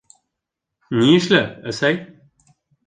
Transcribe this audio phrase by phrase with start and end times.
[1.03, 2.05] —Ни эшләп, әсәй?